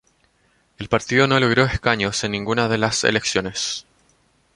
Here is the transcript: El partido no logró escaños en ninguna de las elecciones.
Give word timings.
El 0.79 0.89
partido 0.89 1.27
no 1.27 1.39
logró 1.39 1.65
escaños 1.65 2.23
en 2.23 2.31
ninguna 2.31 2.67
de 2.67 2.79
las 2.79 3.03
elecciones. 3.03 3.85